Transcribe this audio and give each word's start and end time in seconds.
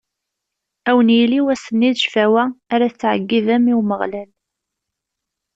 Ad 0.89 0.93
wen-yili 0.95 1.39
wass-nni 1.45 1.89
d 1.93 1.97
ccfawa 2.01 2.43
ara 2.73 2.91
tettɛeggidem 2.91 3.65
i 3.71 3.73
Umeɣlal. 3.79 4.29